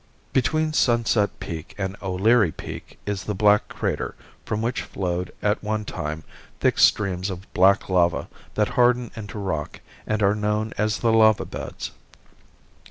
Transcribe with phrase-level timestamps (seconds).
[0.33, 5.85] Between Sunset Peak and O'Leary Peak is the Black Crater from which flowed at one
[5.85, 6.23] time
[6.59, 11.45] thick streams of black lava that hardened into rock and are known as the lava
[11.45, 11.91] beds.